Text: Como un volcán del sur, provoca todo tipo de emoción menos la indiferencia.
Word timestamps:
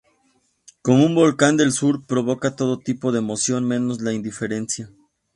Como 0.81 1.05
un 1.05 1.13
volcán 1.13 1.57
del 1.57 1.71
sur, 1.71 2.07
provoca 2.07 2.55
todo 2.55 2.79
tipo 2.79 3.11
de 3.11 3.19
emoción 3.19 3.65
menos 3.67 4.01
la 4.01 4.13
indiferencia. 4.13 4.89